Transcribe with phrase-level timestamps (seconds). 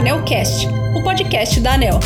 [0.00, 0.66] AnelCast,
[0.98, 2.00] o podcast da Anel.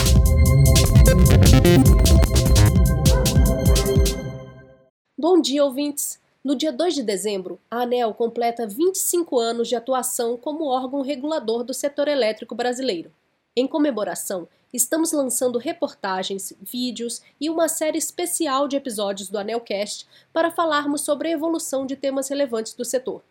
[5.16, 6.18] Bom dia, ouvintes!
[6.42, 11.62] No dia 2 de dezembro, a ANEL completa 25 anos de atuação como órgão regulador
[11.62, 13.12] do setor elétrico brasileiro.
[13.54, 20.50] Em comemoração, estamos lançando reportagens, vídeos e uma série especial de episódios do ANELcast para
[20.50, 23.22] falarmos sobre a evolução de temas relevantes do setor.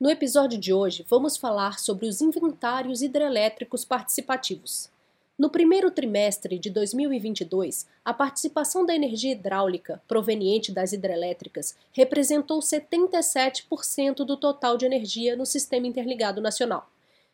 [0.00, 4.88] No episódio de hoje, vamos falar sobre os inventários hidrelétricos participativos.
[5.38, 14.24] No primeiro trimestre de 2022, a participação da energia hidráulica proveniente das hidrelétricas representou 77%
[14.24, 16.88] do total de energia no Sistema Interligado Nacional.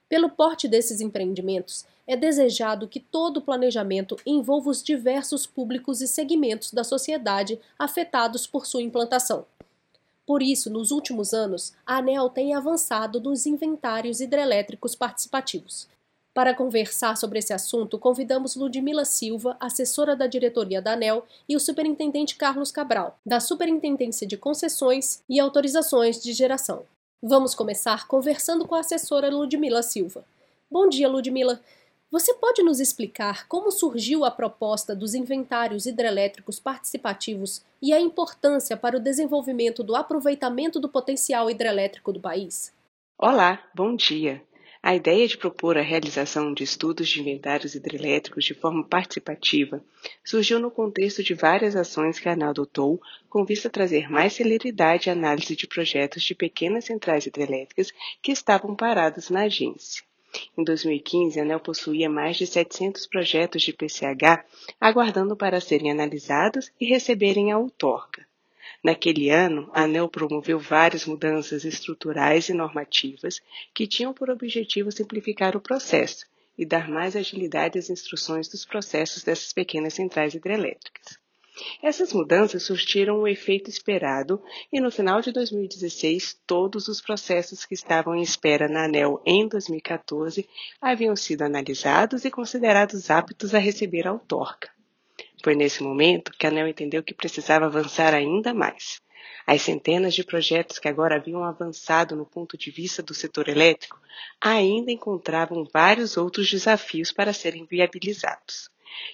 [0.09, 6.09] Pelo porte desses empreendimentos, é desejado que todo o planejamento envolva os diversos públicos e
[6.09, 9.47] segmentos da sociedade afetados por sua implantação.
[10.27, 15.89] Por isso, nos últimos anos, a ANEL tem avançado nos inventários hidrelétricos participativos.
[16.34, 21.61] Para conversar sobre esse assunto, convidamos Ludmila Silva, assessora da diretoria da ANEL, e o
[21.61, 26.84] superintendente Carlos Cabral, da Superintendência de Concessões e Autorizações de Geração.
[27.22, 30.25] Vamos começar conversando com a assessora Ludmila Silva.
[30.70, 31.59] Bom dia, Ludmila.
[32.17, 38.75] Você pode nos explicar como surgiu a proposta dos inventários hidrelétricos participativos e a importância
[38.75, 42.72] para o desenvolvimento do aproveitamento do potencial hidrelétrico do país?
[43.19, 44.42] Olá, bom dia.
[44.83, 49.84] A ideia de propor a realização de estudos de inventários hidrelétricos de forma participativa
[50.25, 54.33] surgiu no contexto de várias ações que a ANAL adotou com vista a trazer mais
[54.33, 60.06] celeridade à análise de projetos de pequenas centrais hidrelétricas que estavam parados na agência.
[60.56, 64.45] Em 2015, a ANEL possuía mais de 700 projetos de PCH
[64.81, 68.27] aguardando para serem analisados e receberem a outorga.
[68.83, 73.41] Naquele ano, a ANEL promoveu várias mudanças estruturais e normativas
[73.75, 79.23] que tinham por objetivo simplificar o processo e dar mais agilidade às instruções dos processos
[79.23, 81.19] dessas pequenas centrais hidrelétricas.
[81.83, 87.75] Essas mudanças surtiram o efeito esperado e no final de 2016, todos os processos que
[87.75, 90.47] estavam em espera na ANEL em 2014
[90.81, 94.69] haviam sido analisados e considerados aptos a receber a outorga.
[95.43, 99.00] Foi nesse momento que a ANEL entendeu que precisava avançar ainda mais.
[99.47, 103.99] As centenas de projetos que agora haviam avançado no ponto de vista do setor elétrico
[104.41, 108.69] ainda encontravam vários outros desafios para serem viabilizados.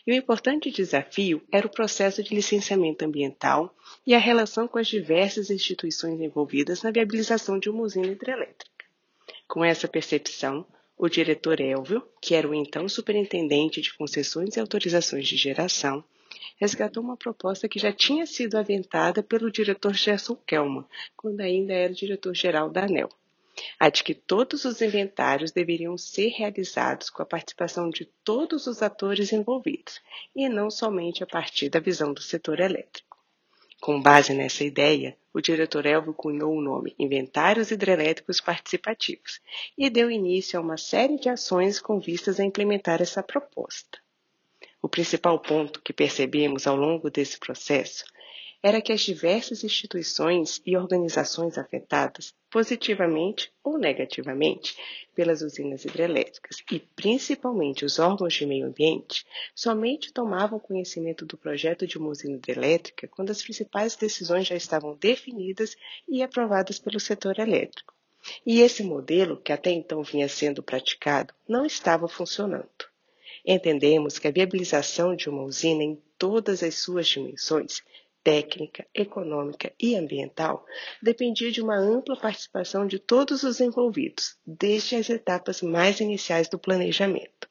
[0.06, 3.74] E o importante desafio era o processo de licenciamento ambiental
[4.06, 8.70] e a relação com as diversas instituições envolvidas na viabilização de uma usina hidrelétrica.
[9.48, 10.66] Com essa percepção,
[10.96, 16.04] o diretor Elvio, que era o então superintendente de concessões e autorizações de geração,
[16.56, 20.84] resgatou uma proposta que já tinha sido aventada pelo diretor Gerson Kelman,
[21.16, 23.08] quando ainda era diretor-geral da ANEL
[23.78, 28.82] a de que todos os inventários deveriam ser realizados com a participação de todos os
[28.82, 30.00] atores envolvidos,
[30.34, 33.16] e não somente a partir da visão do setor elétrico.
[33.80, 39.40] Com base nessa ideia, o diretor Elvio cunhou o nome Inventários Hidrelétricos Participativos
[39.76, 43.98] e deu início a uma série de ações com vistas a implementar essa proposta.
[44.80, 48.04] O principal ponto que percebemos ao longo desse processo
[48.62, 54.76] era que as diversas instituições e organizações afetadas, positivamente ou negativamente,
[55.14, 61.86] pelas usinas hidrelétricas e principalmente os órgãos de meio ambiente, somente tomavam conhecimento do projeto
[61.86, 65.76] de uma usina hidrelétrica quando as principais decisões já estavam definidas
[66.08, 67.92] e aprovadas pelo setor elétrico.
[68.46, 72.68] E esse modelo, que até então vinha sendo praticado, não estava funcionando.
[73.44, 77.82] Entendemos que a viabilização de uma usina em todas as suas dimensões
[78.22, 80.64] técnica, econômica e ambiental
[81.02, 86.58] dependia de uma ampla participação de todos os envolvidos, desde as etapas mais iniciais do
[86.58, 87.50] planejamento.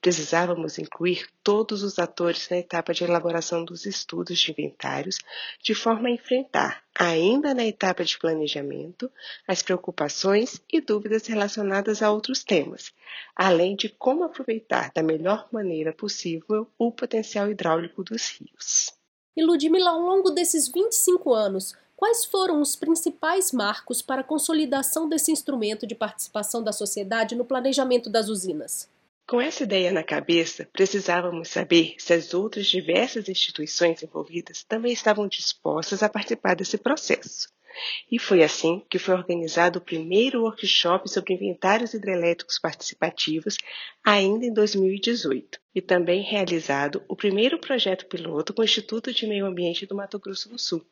[0.00, 5.18] Precisávamos incluir todos os atores na etapa de elaboração dos estudos de inventários,
[5.62, 9.10] de forma a enfrentar, ainda na etapa de planejamento,
[9.46, 12.92] as preocupações e dúvidas relacionadas a outros temas,
[13.34, 19.01] além de como aproveitar da melhor maneira possível o potencial hidráulico dos rios.
[19.36, 25.32] E ao longo desses 25 anos, quais foram os principais marcos para a consolidação desse
[25.32, 28.90] instrumento de participação da sociedade no planejamento das usinas?
[29.26, 35.26] Com essa ideia na cabeça, precisávamos saber se as outras diversas instituições envolvidas também estavam
[35.26, 37.48] dispostas a participar desse processo.
[38.10, 43.56] E foi assim que foi organizado o primeiro workshop sobre inventários hidrelétricos participativos,
[44.04, 49.46] ainda em 2018, e também realizado o primeiro projeto piloto com o Instituto de Meio
[49.46, 50.84] Ambiente do Mato Grosso do Sul,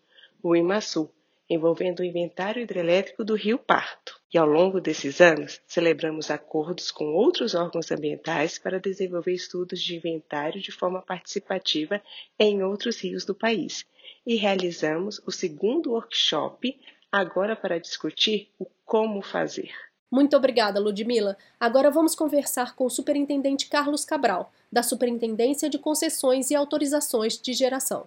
[0.42, 1.10] o IMASU,
[1.50, 4.20] envolvendo o inventário hidrelétrico do Rio Parto.
[4.32, 9.96] E ao longo desses anos, celebramos acordos com outros órgãos ambientais para desenvolver estudos de
[9.96, 12.00] inventário de forma participativa
[12.38, 13.84] em outros rios do país.
[14.26, 16.78] E realizamos o segundo workshop
[17.10, 19.70] agora para discutir o como fazer.
[20.10, 21.36] Muito obrigada, Ludmila.
[21.58, 27.52] Agora vamos conversar com o Superintendente Carlos Cabral, da Superintendência de Concessões e Autorizações de
[27.52, 28.06] Geração.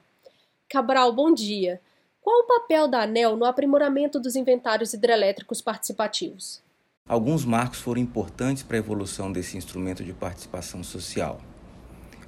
[0.70, 1.82] Cabral, bom dia.
[2.22, 6.62] Qual o papel da ANEL no aprimoramento dos inventários hidrelétricos participativos?
[7.08, 11.42] Alguns marcos foram importantes para a evolução desse instrumento de participação social.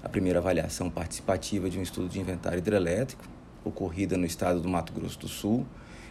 [0.04, 3.24] A primeira avaliação participativa de um estudo de inventário hidrelétrico,
[3.65, 5.65] ocorrida no estado do Mato Grosso do Sul,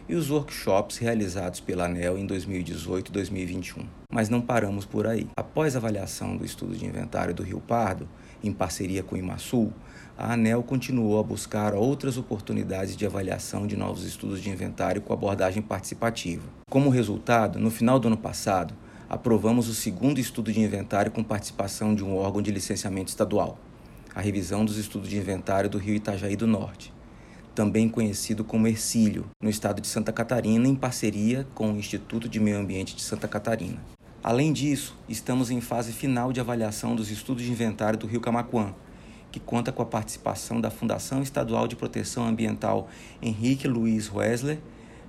[0.07, 3.83] e os workshops realizados pela ANEL em 2018 e 2021.
[4.11, 5.27] Mas não paramos por aí.
[5.35, 8.07] Após a avaliação do estudo de inventário do Rio Pardo,
[8.43, 9.73] em parceria com o IMASUL,
[10.17, 15.11] a ANEL continuou a buscar outras oportunidades de avaliação de novos estudos de inventário com
[15.11, 16.43] abordagem participativa.
[16.69, 18.73] Como resultado, no final do ano passado,
[19.09, 23.57] aprovamos o segundo estudo de inventário com participação de um órgão de licenciamento estadual,
[24.13, 26.93] a revisão dos estudos de inventário do Rio Itajaí do Norte,
[27.55, 32.37] também conhecido como Ercílio, no estado de Santa Catarina, em parceria com o Instituto de
[32.37, 33.81] Meio Ambiente de Santa Catarina.
[34.21, 38.75] Além disso, estamos em fase final de avaliação dos estudos de inventário do Rio Camaquã,
[39.31, 42.89] que conta com a participação da Fundação Estadual de Proteção Ambiental
[43.21, 44.59] Henrique Luiz Wesley,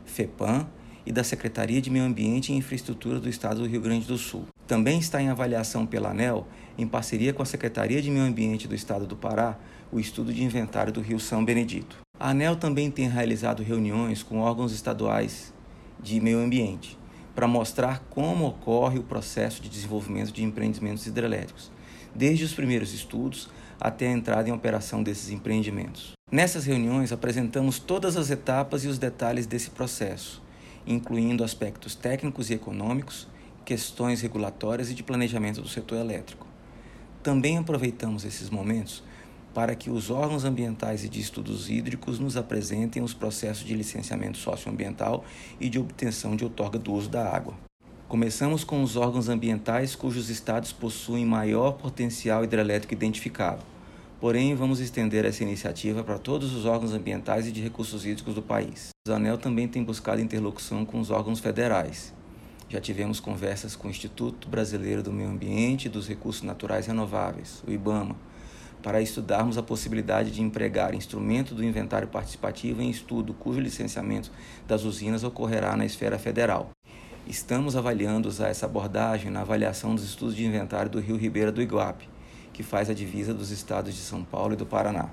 [0.04, 0.68] FEPAM,
[1.04, 4.46] e da Secretaria de Meio Ambiente e Infraestrutura do Estado do Rio Grande do Sul.
[4.66, 6.46] Também está em avaliação pela ANEL,
[6.76, 9.56] em parceria com a Secretaria de Meio Ambiente do Estado do Pará,
[9.92, 12.05] o estudo de inventário do Rio São Benedito.
[12.18, 15.52] A ANEL também tem realizado reuniões com órgãos estaduais
[16.00, 16.98] de meio ambiente
[17.34, 21.70] para mostrar como ocorre o processo de desenvolvimento de empreendimentos hidrelétricos,
[22.14, 26.12] desde os primeiros estudos até a entrada em operação desses empreendimentos.
[26.32, 30.42] Nessas reuniões, apresentamos todas as etapas e os detalhes desse processo,
[30.86, 33.28] incluindo aspectos técnicos e econômicos,
[33.62, 36.46] questões regulatórias e de planejamento do setor elétrico.
[37.22, 39.04] Também aproveitamos esses momentos
[39.56, 44.36] para que os órgãos ambientais e de estudos hídricos nos apresentem os processos de licenciamento
[44.36, 45.24] socioambiental
[45.58, 47.54] e de obtenção de outorga do uso da água.
[48.06, 53.62] Começamos com os órgãos ambientais cujos estados possuem maior potencial hidrelétrico identificado.
[54.20, 58.42] Porém, vamos estender essa iniciativa para todos os órgãos ambientais e de recursos hídricos do
[58.42, 58.90] país.
[59.08, 62.12] O ANEL também tem buscado interlocução com os órgãos federais.
[62.68, 67.64] Já tivemos conversas com o Instituto Brasileiro do Meio Ambiente e dos Recursos Naturais Renováveis,
[67.66, 68.16] o IBAMA,
[68.86, 74.30] para estudarmos a possibilidade de empregar instrumento do inventário participativo em estudo cujo licenciamento
[74.64, 76.70] das usinas ocorrerá na esfera federal.
[77.26, 81.60] Estamos avaliando usar essa abordagem na avaliação dos estudos de inventário do Rio Ribeira do
[81.60, 82.08] Iguape,
[82.52, 85.10] que faz a divisa dos estados de São Paulo e do Paraná.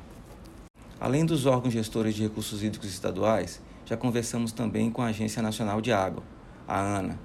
[1.01, 5.81] Além dos órgãos gestores de recursos hídricos estaduais, já conversamos também com a Agência Nacional
[5.81, 6.21] de Água,
[6.67, 7.17] a ANA,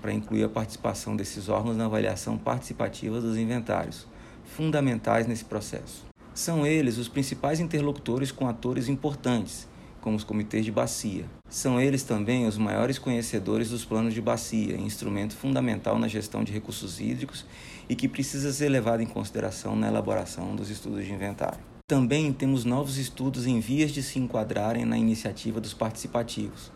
[0.00, 4.08] para incluir a participação desses órgãos na avaliação participativa dos inventários,
[4.56, 6.04] fundamentais nesse processo.
[6.34, 9.68] São eles os principais interlocutores com atores importantes,
[10.00, 11.24] como os comitês de bacia.
[11.48, 16.52] São eles também os maiores conhecedores dos planos de bacia, instrumento fundamental na gestão de
[16.52, 17.44] recursos hídricos
[17.88, 21.60] e que precisa ser levado em consideração na elaboração dos estudos de inventário.
[21.86, 26.70] Também temos novos estudos em vias de se enquadrarem na iniciativa dos participativos.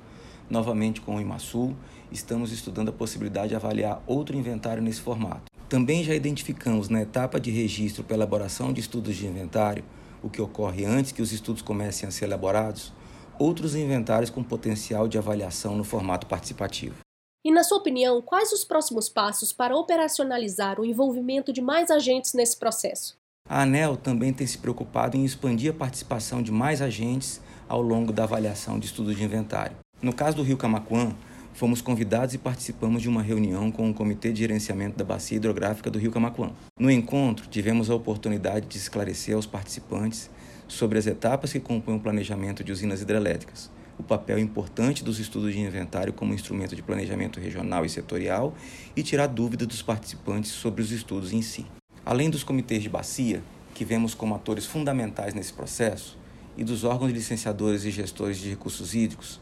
[0.51, 1.75] Novamente com o IMASUL,
[2.11, 5.54] estamos estudando a possibilidade de avaliar outro inventário nesse formato.
[5.69, 9.85] Também já identificamos na etapa de registro para elaboração de estudos de inventário,
[10.23, 12.93] o que ocorre antes que os estudos comecem a ser elaborados,
[13.39, 16.97] outros inventários com potencial de avaliação no formato participativo.
[17.45, 22.33] E, na sua opinião, quais os próximos passos para operacionalizar o envolvimento de mais agentes
[22.33, 23.17] nesse processo?
[23.47, 28.13] A ANEL também tem se preocupado em expandir a participação de mais agentes ao longo
[28.13, 29.77] da avaliação de estudos de inventário.
[30.01, 31.15] No caso do Rio Camaquã,
[31.55, 35.89] fomos convidados e participamos de uma reunião com o Comitê de Gerenciamento da Bacia Hidrográfica
[35.89, 36.51] do Rio Camaquã.
[36.79, 40.29] No encontro, tivemos a oportunidade de esclarecer aos participantes
[40.67, 45.53] sobre as etapas que compõem o planejamento de usinas hidrelétricas, o papel importante dos estudos
[45.53, 48.53] de inventário como instrumento de planejamento regional e setorial
[48.97, 51.65] e tirar dúvidas dos participantes sobre os estudos em si.
[52.05, 53.41] Além dos comitês de bacia,
[53.73, 56.19] que vemos como atores fundamentais nesse processo,
[56.57, 59.41] e dos órgãos licenciadores e gestores de recursos hídricos,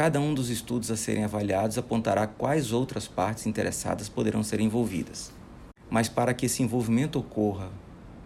[0.00, 5.30] cada um dos estudos a serem avaliados apontará quais outras partes interessadas poderão ser envolvidas.
[5.90, 7.70] Mas para que esse envolvimento ocorra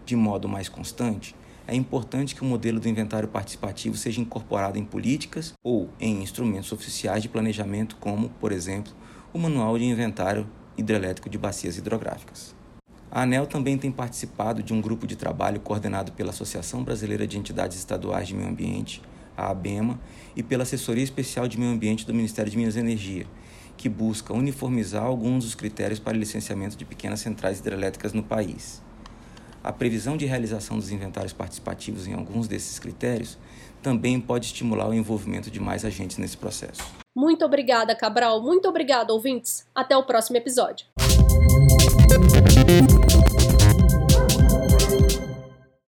[0.05, 1.35] de modo mais constante,
[1.67, 6.71] é importante que o modelo do inventário participativo seja incorporado em políticas ou em instrumentos
[6.71, 8.93] oficiais de planejamento, como, por exemplo,
[9.33, 12.55] o Manual de Inventário Hidrelétrico de Bacias Hidrográficas.
[13.11, 17.37] A ANEL também tem participado de um grupo de trabalho coordenado pela Associação Brasileira de
[17.37, 19.01] Entidades Estaduais de Meio Ambiente,
[19.35, 19.99] a ABEMA,
[20.35, 23.25] e pela Assessoria Especial de Meio Ambiente do Ministério de Minas e Energia,
[23.77, 28.81] que busca uniformizar alguns dos critérios para licenciamento de pequenas centrais hidrelétricas no país.
[29.63, 33.37] A previsão de realização dos inventários participativos em alguns desses critérios
[33.81, 36.83] também pode estimular o envolvimento de mais agentes nesse processo.
[37.15, 38.41] Muito obrigada, Cabral.
[38.41, 39.65] Muito obrigada, ouvintes.
[39.73, 40.85] Até o próximo episódio.